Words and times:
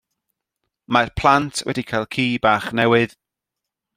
Mae'r 0.95 1.11
plant 1.21 1.61
wedi 1.69 1.85
cael 1.91 2.09
ci 2.17 2.27
bach 2.47 2.67
newydd. 2.81 3.17